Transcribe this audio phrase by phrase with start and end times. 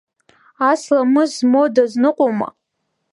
[0.69, 2.49] Ас ламыс змоу дазныҟәома?!